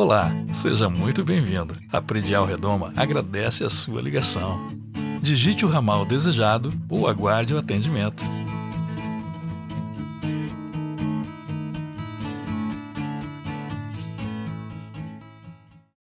[0.00, 1.76] Olá, seja muito bem-vindo.
[1.92, 4.56] A Predial Redoma agradece a sua ligação.
[5.20, 8.22] Digite o ramal desejado ou aguarde o atendimento.